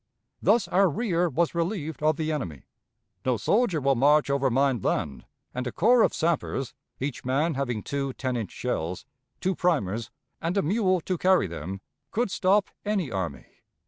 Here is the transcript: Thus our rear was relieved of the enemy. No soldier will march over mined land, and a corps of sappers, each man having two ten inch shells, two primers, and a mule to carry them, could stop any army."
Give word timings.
Thus 0.41 0.67
our 0.67 0.89
rear 0.89 1.29
was 1.29 1.53
relieved 1.53 2.01
of 2.01 2.15
the 2.17 2.31
enemy. 2.31 2.63
No 3.23 3.37
soldier 3.37 3.79
will 3.79 3.93
march 3.93 4.31
over 4.31 4.49
mined 4.49 4.83
land, 4.83 5.25
and 5.53 5.67
a 5.67 5.71
corps 5.71 6.01
of 6.01 6.11
sappers, 6.11 6.73
each 6.99 7.23
man 7.23 7.53
having 7.53 7.83
two 7.83 8.11
ten 8.13 8.35
inch 8.35 8.49
shells, 8.49 9.05
two 9.41 9.53
primers, 9.53 10.09
and 10.41 10.57
a 10.57 10.63
mule 10.63 11.01
to 11.01 11.19
carry 11.19 11.45
them, 11.45 11.81
could 12.09 12.31
stop 12.31 12.71
any 12.83 13.11
army." 13.11 13.45